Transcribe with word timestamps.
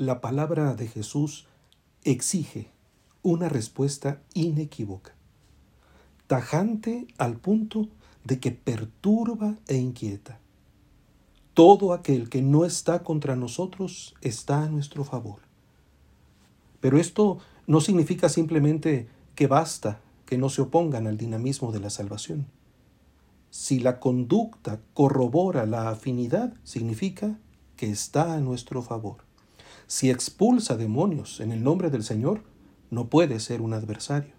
la 0.00 0.22
palabra 0.22 0.74
de 0.74 0.88
Jesús 0.88 1.46
exige 2.04 2.70
una 3.22 3.50
respuesta 3.50 4.22
inequívoca, 4.32 5.12
tajante 6.26 7.06
al 7.18 7.36
punto 7.36 7.86
de 8.24 8.40
que 8.40 8.50
perturba 8.50 9.56
e 9.68 9.76
inquieta. 9.76 10.38
Todo 11.52 11.92
aquel 11.92 12.30
que 12.30 12.40
no 12.40 12.64
está 12.64 13.02
contra 13.02 13.36
nosotros 13.36 14.14
está 14.22 14.62
a 14.62 14.70
nuestro 14.70 15.04
favor. 15.04 15.40
Pero 16.80 16.98
esto 16.98 17.36
no 17.66 17.82
significa 17.82 18.30
simplemente 18.30 19.06
que 19.34 19.48
basta 19.48 20.00
que 20.24 20.38
no 20.38 20.48
se 20.48 20.62
opongan 20.62 21.08
al 21.08 21.18
dinamismo 21.18 21.72
de 21.72 21.80
la 21.80 21.90
salvación. 21.90 22.46
Si 23.50 23.80
la 23.80 24.00
conducta 24.00 24.80
corrobora 24.94 25.66
la 25.66 25.90
afinidad, 25.90 26.54
significa 26.64 27.38
que 27.76 27.90
está 27.90 28.32
a 28.32 28.40
nuestro 28.40 28.80
favor. 28.80 29.28
Si 29.90 30.08
expulsa 30.08 30.76
demonios 30.76 31.40
en 31.40 31.50
el 31.50 31.64
nombre 31.64 31.90
del 31.90 32.04
Señor, 32.04 32.44
no 32.90 33.08
puede 33.08 33.40
ser 33.40 33.60
un 33.60 33.72
adversario. 33.72 34.34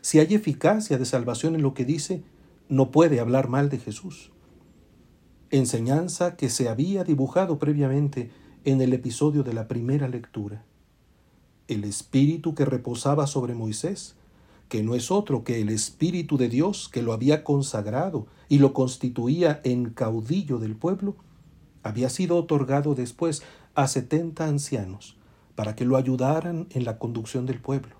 Si 0.00 0.20
hay 0.20 0.32
eficacia 0.32 0.96
de 0.96 1.04
salvación 1.04 1.54
en 1.54 1.60
lo 1.60 1.74
que 1.74 1.84
dice, 1.84 2.22
no 2.70 2.90
puede 2.90 3.20
hablar 3.20 3.50
mal 3.50 3.68
de 3.68 3.78
Jesús. 3.78 4.30
Enseñanza 5.50 6.34
que 6.34 6.48
se 6.48 6.70
había 6.70 7.04
dibujado 7.04 7.58
previamente 7.58 8.30
en 8.64 8.80
el 8.80 8.94
episodio 8.94 9.42
de 9.42 9.52
la 9.52 9.68
primera 9.68 10.08
lectura. 10.08 10.64
El 11.68 11.84
espíritu 11.84 12.54
que 12.54 12.64
reposaba 12.64 13.26
sobre 13.26 13.54
Moisés, 13.54 14.16
que 14.70 14.82
no 14.82 14.94
es 14.94 15.10
otro 15.10 15.44
que 15.44 15.60
el 15.60 15.68
espíritu 15.68 16.38
de 16.38 16.48
Dios 16.48 16.88
que 16.88 17.02
lo 17.02 17.12
había 17.12 17.44
consagrado 17.44 18.28
y 18.48 18.60
lo 18.60 18.72
constituía 18.72 19.60
en 19.62 19.90
caudillo 19.90 20.58
del 20.58 20.74
pueblo, 20.74 21.16
había 21.82 22.08
sido 22.08 22.36
otorgado 22.36 22.94
después 22.94 23.42
a 23.74 23.86
setenta 23.86 24.46
ancianos 24.46 25.16
para 25.54 25.76
que 25.76 25.84
lo 25.84 25.96
ayudaran 25.96 26.66
en 26.70 26.84
la 26.84 26.98
conducción 26.98 27.46
del 27.46 27.60
pueblo. 27.60 27.94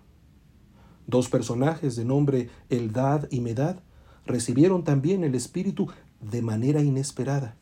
Dos 1.06 1.28
personajes 1.28 1.96
de 1.96 2.04
nombre 2.04 2.48
Eldad 2.68 3.26
y 3.30 3.40
Medad 3.40 3.76
recibieron 4.24 4.84
también 4.84 5.24
el 5.24 5.34
Espíritu 5.34 5.88
de 6.20 6.42
manera 6.42 6.82
inesperada. 6.82 7.56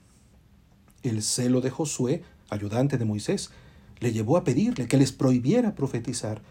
El 1.02 1.22
celo 1.22 1.60
de 1.60 1.70
Josué, 1.70 2.22
ayudante 2.50 2.98
de 2.98 3.04
Moisés, 3.04 3.50
le 4.00 4.12
llevó 4.12 4.36
a 4.36 4.44
pedirle 4.44 4.86
que 4.86 4.98
les 4.98 5.12
prohibiera 5.12 5.74
profetizar, 5.74 6.42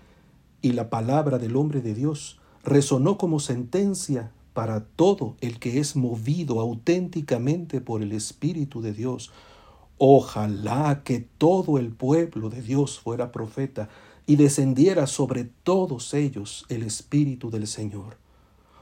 y 0.61 0.71
la 0.71 0.89
palabra 0.89 1.37
del 1.37 1.55
hombre 1.55 1.81
de 1.81 1.93
Dios 1.93 2.39
resonó 2.63 3.17
como 3.17 3.39
sentencia 3.39 4.31
para 4.53 4.83
todo 4.83 5.37
el 5.39 5.59
que 5.59 5.79
es 5.79 5.95
movido 5.95 6.59
auténticamente 6.59 7.79
por 7.79 8.01
el 8.01 8.11
Espíritu 8.11 8.81
de 8.81 8.91
Dios. 8.91 9.31
Ojalá 9.97 11.01
que 11.03 11.19
todo 11.19 11.79
el 11.79 11.91
pueblo 11.91 12.49
de 12.49 12.61
Dios 12.61 12.99
fuera 12.99 13.31
profeta 13.31 13.89
y 14.27 14.35
descendiera 14.35 15.07
sobre 15.07 15.45
todos 15.45 16.13
ellos 16.13 16.65
el 16.69 16.83
Espíritu 16.83 17.49
del 17.49 17.65
Señor. 17.65 18.17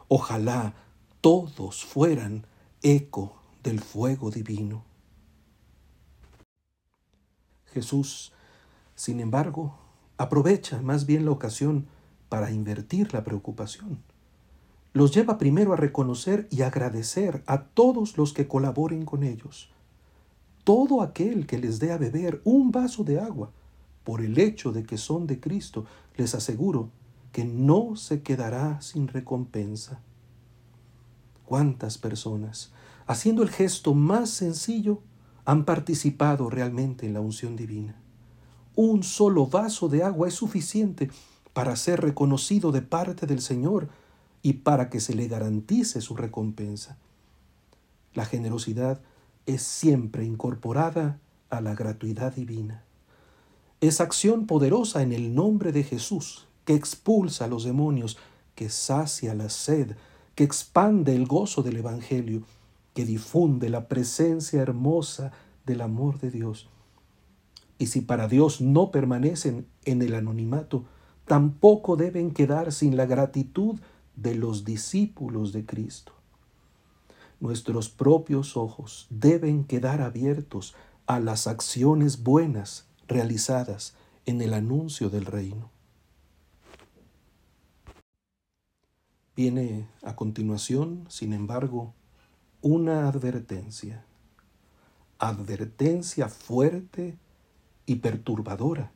Ojalá 0.08 0.74
todos 1.22 1.86
fueran 1.86 2.46
eco 2.82 3.38
del 3.64 3.80
fuego 3.80 4.30
divino. 4.30 4.84
Jesús, 7.68 8.34
sin 8.96 9.20
embargo, 9.20 9.78
aprovecha 10.18 10.82
más 10.82 11.06
bien 11.06 11.26
la 11.26 11.32
ocasión 11.32 11.88
para 12.30 12.52
invertir 12.52 13.14
la 13.14 13.24
preocupación. 13.24 14.04
Los 14.94 15.14
lleva 15.14 15.38
primero 15.38 15.74
a 15.74 15.78
reconocer 15.78 16.48
y 16.52 16.62
agradecer 16.62 17.44
a 17.48 17.64
todos 17.64 18.18
los 18.18 18.34
que 18.34 18.48
colaboren 18.48 19.06
con 19.06 19.24
ellos. 19.24 19.70
Todo 20.66 21.02
aquel 21.02 21.46
que 21.46 21.60
les 21.60 21.80
dé 21.80 21.94
a 21.94 21.98
beber 21.98 22.42
un 22.44 22.72
vaso 22.72 23.04
de 23.04 23.20
agua, 23.20 23.52
por 24.04 24.22
el 24.22 24.38
hecho 24.40 24.74
de 24.74 24.84
que 24.84 24.98
son 24.98 25.28
de 25.28 25.40
Cristo, 25.40 25.86
les 26.18 26.36
aseguro 26.36 26.90
que 27.32 27.46
no 27.46 27.96
se 27.96 28.24
quedará 28.24 28.82
sin 28.82 29.08
recompensa. 29.08 30.02
¿Cuántas 31.46 32.00
personas, 32.00 32.72
haciendo 33.06 33.44
el 33.44 33.50
gesto 33.50 33.94
más 33.94 34.32
sencillo, 34.32 35.02
han 35.46 35.66
participado 35.66 36.50
realmente 36.50 37.06
en 37.06 37.14
la 37.14 37.22
unción 37.22 37.56
divina? 37.56 37.96
Un 38.76 39.04
solo 39.04 39.46
vaso 39.46 39.88
de 39.88 40.02
agua 40.02 40.28
es 40.28 40.34
suficiente 40.34 41.12
para 41.54 41.76
ser 41.76 42.02
reconocido 42.02 42.72
de 42.72 42.82
parte 42.82 43.28
del 43.28 43.42
Señor 43.42 43.88
y 44.42 44.54
para 44.54 44.90
que 44.90 45.00
se 45.00 45.14
le 45.14 45.28
garantice 45.28 46.02
su 46.02 46.16
recompensa. 46.16 46.98
La 48.16 48.26
generosidad 48.26 49.00
es 49.46 49.62
siempre 49.62 50.26
incorporada 50.26 51.20
a 51.50 51.62
la 51.62 51.76
gratuidad 51.76 52.34
divina. 52.34 52.84
Es 53.82 54.02
acción 54.02 54.48
poderosa 54.48 55.02
en 55.02 55.14
el 55.14 55.36
nombre 55.36 55.72
de 55.72 55.84
Jesús 55.84 56.48
que 56.66 56.74
expulsa 56.74 57.46
a 57.46 57.48
los 57.48 57.64
demonios, 57.64 58.18
que 58.56 58.70
sacia 58.70 59.36
la 59.36 59.50
sed, 59.50 59.96
que 60.34 60.44
expande 60.44 61.16
el 61.16 61.28
gozo 61.28 61.62
del 61.62 61.78
Evangelio, 61.78 62.44
que 62.94 63.06
difunde 63.06 63.70
la 63.70 63.88
presencia 63.88 64.62
hermosa 64.62 65.32
del 65.66 65.82
amor 65.82 66.20
de 66.20 66.32
Dios. 66.32 66.70
Y 67.78 67.88
si 67.88 68.02
para 68.02 68.28
Dios 68.28 68.62
no 68.62 68.90
permanecen 68.90 69.68
en 69.84 70.02
el 70.02 70.16
anonimato, 70.16 70.86
tampoco 71.26 71.98
deben 71.98 72.32
quedar 72.32 72.72
sin 72.72 72.98
la 72.98 73.06
gratitud 73.06 73.80
de 74.16 74.36
los 74.36 74.64
discípulos 74.64 75.52
de 75.52 75.66
Cristo. 75.66 76.15
Nuestros 77.46 77.90
propios 77.90 78.58
ojos 78.58 79.06
deben 79.12 79.66
quedar 79.66 80.02
abiertos 80.02 80.74
a 81.06 81.20
las 81.20 81.46
acciones 81.46 82.24
buenas 82.24 82.88
realizadas 83.08 83.94
en 84.26 84.42
el 84.42 84.52
anuncio 84.52 85.12
del 85.12 85.28
reino. 85.28 85.70
Viene 89.36 89.88
a 90.02 90.16
continuación, 90.16 91.06
sin 91.08 91.34
embargo, 91.34 91.94
una 92.64 93.08
advertencia. 93.08 94.04
Advertencia 95.20 96.30
fuerte 96.30 97.16
y 97.86 97.98
perturbadora, 97.98 98.92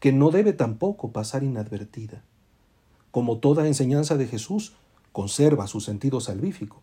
que 0.00 0.10
no 0.10 0.32
debe 0.32 0.52
tampoco 0.52 1.12
pasar 1.12 1.44
inadvertida. 1.44 2.24
Como 3.12 3.38
toda 3.38 3.68
enseñanza 3.68 4.16
de 4.16 4.26
Jesús, 4.26 4.74
conserva 5.12 5.68
su 5.68 5.80
sentido 5.80 6.20
salvífico. 6.20 6.82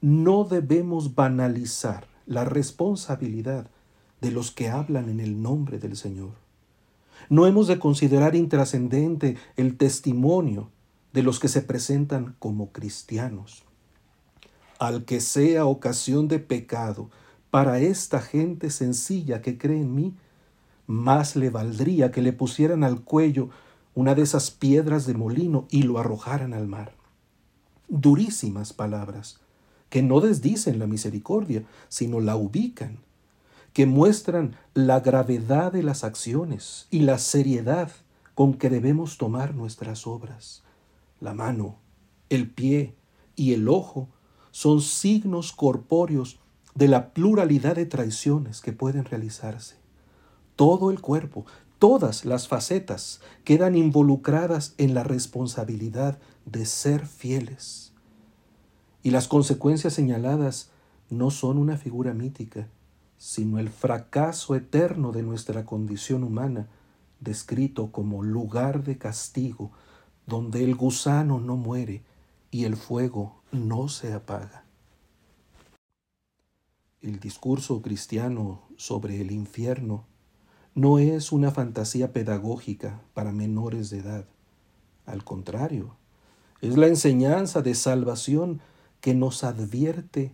No 0.00 0.44
debemos 0.44 1.16
banalizar 1.16 2.06
la 2.24 2.44
responsabilidad 2.44 3.68
de 4.20 4.30
los 4.30 4.52
que 4.52 4.68
hablan 4.68 5.08
en 5.08 5.18
el 5.18 5.42
nombre 5.42 5.78
del 5.78 5.96
Señor. 5.96 6.32
No 7.28 7.46
hemos 7.46 7.66
de 7.66 7.80
considerar 7.80 8.36
intrascendente 8.36 9.36
el 9.56 9.76
testimonio 9.76 10.70
de 11.12 11.22
los 11.22 11.40
que 11.40 11.48
se 11.48 11.62
presentan 11.62 12.36
como 12.38 12.70
cristianos. 12.70 13.64
Al 14.78 15.04
que 15.04 15.20
sea 15.20 15.66
ocasión 15.66 16.28
de 16.28 16.38
pecado 16.38 17.10
para 17.50 17.80
esta 17.80 18.20
gente 18.20 18.70
sencilla 18.70 19.42
que 19.42 19.58
cree 19.58 19.80
en 19.80 19.94
mí, 19.94 20.14
más 20.86 21.34
le 21.34 21.50
valdría 21.50 22.12
que 22.12 22.22
le 22.22 22.32
pusieran 22.32 22.84
al 22.84 23.02
cuello 23.02 23.50
una 23.96 24.14
de 24.14 24.22
esas 24.22 24.52
piedras 24.52 25.06
de 25.06 25.14
molino 25.14 25.66
y 25.70 25.82
lo 25.82 25.98
arrojaran 25.98 26.54
al 26.54 26.68
mar. 26.68 26.94
Durísimas 27.88 28.72
palabras, 28.72 29.40
que 29.88 30.02
no 30.02 30.20
desdicen 30.20 30.78
la 30.78 30.86
misericordia, 30.86 31.64
sino 31.88 32.20
la 32.20 32.36
ubican, 32.36 32.98
que 33.72 33.86
muestran 33.86 34.56
la 34.74 35.00
gravedad 35.00 35.72
de 35.72 35.82
las 35.82 36.04
acciones 36.04 36.86
y 36.90 37.00
la 37.00 37.18
seriedad 37.18 37.90
con 38.34 38.54
que 38.54 38.70
debemos 38.70 39.18
tomar 39.18 39.54
nuestras 39.54 40.06
obras. 40.06 40.62
La 41.20 41.34
mano, 41.34 41.78
el 42.28 42.50
pie 42.50 42.94
y 43.36 43.52
el 43.52 43.68
ojo 43.68 44.08
son 44.50 44.80
signos 44.80 45.52
corpóreos 45.52 46.38
de 46.74 46.88
la 46.88 47.12
pluralidad 47.12 47.76
de 47.76 47.86
traiciones 47.86 48.60
que 48.60 48.72
pueden 48.72 49.04
realizarse. 49.04 49.76
Todo 50.56 50.90
el 50.90 51.00
cuerpo, 51.00 51.46
todas 51.78 52.24
las 52.24 52.48
facetas 52.48 53.20
quedan 53.44 53.76
involucradas 53.76 54.74
en 54.78 54.94
la 54.94 55.04
responsabilidad 55.04 56.18
de 56.44 56.66
ser 56.66 57.06
fieles. 57.06 57.92
Y 59.02 59.10
las 59.10 59.28
consecuencias 59.28 59.94
señaladas 59.94 60.70
no 61.10 61.30
son 61.30 61.58
una 61.58 61.76
figura 61.76 62.14
mítica, 62.14 62.68
sino 63.16 63.58
el 63.58 63.68
fracaso 63.68 64.54
eterno 64.54 65.12
de 65.12 65.22
nuestra 65.22 65.64
condición 65.64 66.22
humana, 66.22 66.68
descrito 67.20 67.90
como 67.90 68.22
lugar 68.22 68.84
de 68.84 68.98
castigo 68.98 69.72
donde 70.26 70.62
el 70.62 70.74
gusano 70.74 71.40
no 71.40 71.56
muere 71.56 72.02
y 72.50 72.64
el 72.64 72.76
fuego 72.76 73.40
no 73.50 73.88
se 73.88 74.12
apaga. 74.12 74.64
El 77.00 77.18
discurso 77.18 77.80
cristiano 77.80 78.62
sobre 78.76 79.20
el 79.20 79.30
infierno 79.30 80.04
no 80.74 80.98
es 80.98 81.32
una 81.32 81.50
fantasía 81.50 82.12
pedagógica 82.12 83.00
para 83.14 83.32
menores 83.32 83.90
de 83.90 83.98
edad. 83.98 84.26
Al 85.06 85.24
contrario, 85.24 85.96
es 86.60 86.76
la 86.76 86.88
enseñanza 86.88 87.62
de 87.62 87.74
salvación 87.74 88.60
que 89.00 89.14
nos 89.14 89.44
advierte 89.44 90.32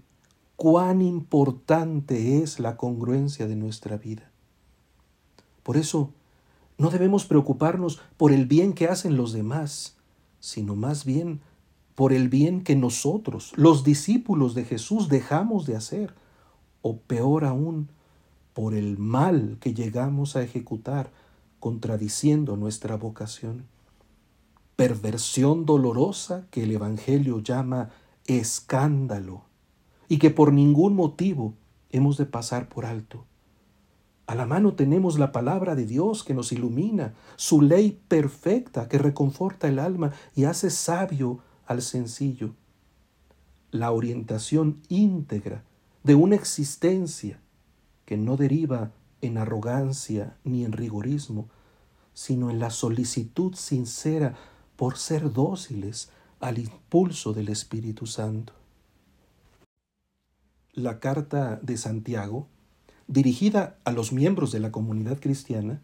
cuán 0.56 1.02
importante 1.02 2.42
es 2.42 2.60
la 2.60 2.76
congruencia 2.76 3.46
de 3.46 3.56
nuestra 3.56 3.96
vida. 3.96 4.30
Por 5.62 5.76
eso, 5.76 6.10
no 6.78 6.90
debemos 6.90 7.24
preocuparnos 7.24 8.00
por 8.16 8.32
el 8.32 8.46
bien 8.46 8.72
que 8.72 8.86
hacen 8.86 9.16
los 9.16 9.32
demás, 9.32 9.96
sino 10.40 10.76
más 10.76 11.04
bien 11.04 11.40
por 11.94 12.12
el 12.12 12.28
bien 12.28 12.62
que 12.62 12.76
nosotros, 12.76 13.52
los 13.56 13.84
discípulos 13.84 14.54
de 14.54 14.64
Jesús, 14.64 15.08
dejamos 15.08 15.66
de 15.66 15.76
hacer, 15.76 16.14
o 16.82 16.96
peor 16.96 17.44
aún, 17.44 17.88
por 18.52 18.74
el 18.74 18.98
mal 18.98 19.58
que 19.60 19.74
llegamos 19.74 20.36
a 20.36 20.42
ejecutar, 20.42 21.10
contradiciendo 21.60 22.56
nuestra 22.56 22.96
vocación. 22.96 23.64
Perversión 24.76 25.64
dolorosa 25.64 26.46
que 26.50 26.64
el 26.64 26.72
Evangelio 26.72 27.38
llama 27.38 27.90
escándalo 28.26 29.44
y 30.08 30.18
que 30.18 30.30
por 30.30 30.52
ningún 30.52 30.94
motivo 30.94 31.54
hemos 31.90 32.16
de 32.16 32.26
pasar 32.26 32.68
por 32.68 32.86
alto. 32.86 33.24
A 34.26 34.34
la 34.34 34.46
mano 34.46 34.74
tenemos 34.74 35.18
la 35.18 35.32
palabra 35.32 35.74
de 35.74 35.84
Dios 35.84 36.24
que 36.24 36.32
nos 36.32 36.50
ilumina, 36.50 37.14
su 37.36 37.60
ley 37.60 38.00
perfecta 38.08 38.88
que 38.88 38.98
reconforta 38.98 39.68
el 39.68 39.78
alma 39.78 40.12
y 40.34 40.44
hace 40.44 40.70
sabio 40.70 41.40
al 41.66 41.82
sencillo. 41.82 42.54
La 43.70 43.90
orientación 43.90 44.80
íntegra 44.88 45.62
de 46.04 46.14
una 46.14 46.36
existencia 46.36 47.40
que 48.06 48.16
no 48.16 48.36
deriva 48.36 48.92
en 49.20 49.36
arrogancia 49.36 50.36
ni 50.44 50.64
en 50.64 50.72
rigorismo, 50.72 51.48
sino 52.14 52.50
en 52.50 52.60
la 52.60 52.70
solicitud 52.70 53.54
sincera 53.54 54.34
por 54.76 54.96
ser 54.96 55.32
dóciles 55.32 56.10
al 56.44 56.58
impulso 56.58 57.32
del 57.32 57.48
Espíritu 57.48 58.04
Santo. 58.06 58.52
La 60.74 61.00
carta 61.00 61.58
de 61.62 61.78
Santiago, 61.78 62.48
dirigida 63.06 63.78
a 63.84 63.92
los 63.92 64.12
miembros 64.12 64.52
de 64.52 64.60
la 64.60 64.70
comunidad 64.70 65.18
cristiana, 65.20 65.80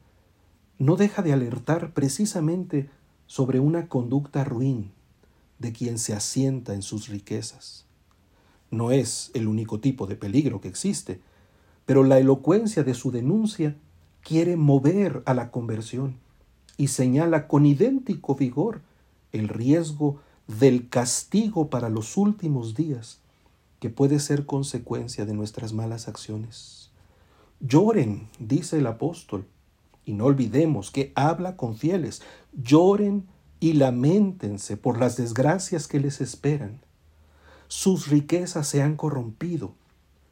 no 0.78 0.96
deja 0.96 1.22
de 1.22 1.32
alertar 1.32 1.94
precisamente 1.94 2.90
sobre 3.26 3.58
una 3.58 3.88
conducta 3.88 4.44
ruin 4.44 4.92
de 5.58 5.72
quien 5.72 5.98
se 5.98 6.12
asienta 6.12 6.74
en 6.74 6.82
sus 6.82 7.08
riquezas. 7.08 7.86
No 8.70 8.90
es 8.90 9.30
el 9.32 9.48
único 9.48 9.80
tipo 9.80 10.06
de 10.06 10.16
peligro 10.16 10.60
que 10.60 10.68
existe, 10.68 11.22
pero 11.86 12.04
la 12.04 12.18
elocuencia 12.18 12.84
de 12.84 12.92
su 12.92 13.10
denuncia 13.10 13.76
quiere 14.20 14.56
mover 14.56 15.22
a 15.24 15.32
la 15.32 15.50
conversión 15.50 16.18
y 16.76 16.88
señala 16.88 17.48
con 17.48 17.64
idéntico 17.64 18.34
vigor 18.34 18.82
el 19.32 19.48
riesgo 19.48 20.20
del 20.58 20.88
castigo 20.88 21.70
para 21.70 21.88
los 21.88 22.17
últimos 22.17 22.75
días 22.75 23.20
que 23.79 23.91
puede 23.91 24.19
ser 24.19 24.47
consecuencia 24.47 25.25
de 25.25 25.35
nuestras 25.35 25.73
malas 25.73 26.08
acciones. 26.08 26.91
Lloren, 27.61 28.29
dice 28.38 28.79
el 28.79 28.87
apóstol, 28.87 29.47
y 30.05 30.12
no 30.12 30.25
olvidemos 30.25 30.91
que 30.91 31.12
habla 31.14 31.56
con 31.56 31.76
fieles, 31.76 32.23
lloren 32.52 33.26
y 33.61 33.75
lamentense 33.75 34.76
por 34.76 34.99
las 34.99 35.17
desgracias 35.17 35.87
que 35.87 36.00
les 36.00 36.20
esperan. 36.20 36.81
Sus 37.69 38.08
riquezas 38.08 38.67
se 38.67 38.82
han 38.82 38.96
corrompido, 38.96 39.75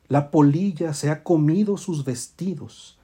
la 0.09 0.31
polilla 0.31 0.94
se 0.94 1.11
ha 1.11 1.23
comido 1.23 1.76
sus 1.76 2.05
vestidos, 2.05 2.99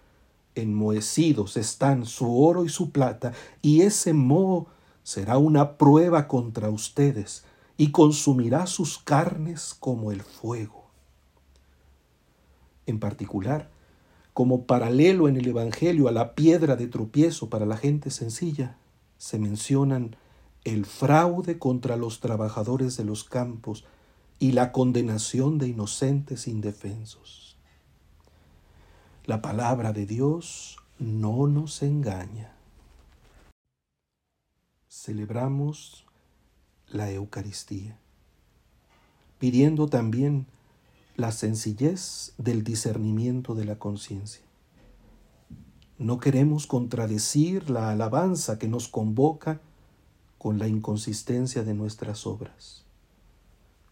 enmohecidos 0.55 1.57
están 1.57 2.07
su 2.07 2.43
oro 2.43 2.65
y 2.65 2.69
su 2.69 2.91
plata, 2.91 3.33
y 3.63 3.83
ese 3.83 4.15
moho 4.15 4.67
será 5.05 5.39
una 5.39 5.77
prueba 5.79 6.27
contra 6.27 6.71
ustedes, 6.71 7.45
y 7.77 7.91
consumirá 7.93 8.67
sus 8.67 8.99
carnes 8.99 9.75
como 9.79 10.11
el 10.11 10.23
fuego. 10.23 10.85
En 12.87 12.99
particular, 12.99 13.71
como 14.33 14.65
paralelo 14.65 15.29
en 15.29 15.37
el 15.37 15.47
Evangelio 15.47 16.09
a 16.09 16.13
la 16.13 16.35
piedra 16.35 16.77
de 16.77 16.89
tropiezo 16.89 17.49
para 17.49 17.67
la 17.67 17.77
gente 17.77 18.11
sencilla, 18.11 18.77
se 19.17 19.39
mencionan 19.39 20.17
el 20.65 20.87
fraude 20.87 21.59
contra 21.59 21.97
los 21.97 22.21
trabajadores 22.21 22.97
de 22.97 23.05
los 23.05 23.25
campos 23.25 23.85
y 24.39 24.53
la 24.53 24.73
condenación 24.73 25.59
de 25.59 25.69
inocentes 25.69 26.49
indefensos. 26.49 27.57
La 29.25 29.41
palabra 29.41 29.93
de 29.93 30.07
Dios 30.07 30.79
no 30.99 31.47
nos 31.47 31.83
engaña. 31.83 32.54
Celebramos 35.05 36.07
la 36.89 37.11
Eucaristía, 37.11 37.99
pidiendo 39.39 39.87
también 39.87 40.47
la 41.15 41.31
sencillez 41.31 42.33
del 42.39 42.65
discernimiento 42.65 43.55
de 43.55 43.67
la 43.67 43.79
conciencia. 43.79 44.43
No 45.99 46.21
queremos 46.21 46.67
contradecir 46.67 47.69
la 47.69 47.91
alabanza 47.91 48.59
que 48.59 48.67
nos 48.67 48.89
convoca 48.89 49.61
con 50.39 50.59
la 50.59 50.69
inconsistencia 50.69 51.65
de 51.65 51.75
nuestras 51.75 52.27
obras. 52.27 52.87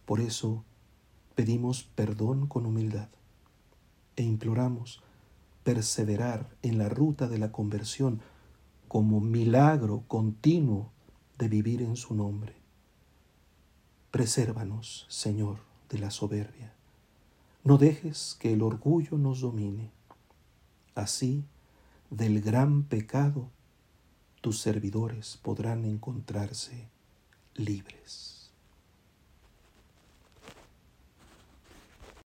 Por 0.07 0.19
eso 0.19 0.63
pedimos 1.35 1.83
perdón 1.93 2.47
con 2.47 2.65
humildad 2.65 3.09
e 4.15 4.23
imploramos 4.23 5.03
perseverar 5.63 6.49
en 6.63 6.79
la 6.79 6.89
ruta 6.89 7.27
de 7.27 7.37
la 7.37 7.51
conversión 7.51 8.19
como 8.87 9.21
milagro 9.21 10.05
continuo 10.07 10.89
de 11.37 11.47
vivir 11.47 11.81
en 11.81 11.95
su 11.95 12.15
nombre. 12.15 12.55
Presérvanos, 14.11 15.05
Señor, 15.09 15.59
de 15.89 15.99
la 15.99 16.11
soberbia. 16.11 16.73
No 17.63 17.77
dejes 17.77 18.37
que 18.39 18.53
el 18.53 18.61
orgullo 18.61 19.17
nos 19.17 19.41
domine. 19.41 19.91
Así, 20.95 21.45
del 22.09 22.41
gran 22.41 22.83
pecado, 22.83 23.49
tus 24.41 24.59
servidores 24.59 25.39
podrán 25.41 25.85
encontrarse 25.85 26.89
libres. 27.55 28.32